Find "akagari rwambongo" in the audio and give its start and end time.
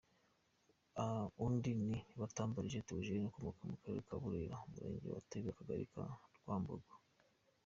5.51-6.93